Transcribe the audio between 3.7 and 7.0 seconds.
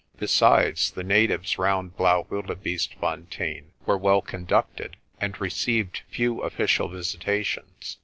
were well conducted, and received few official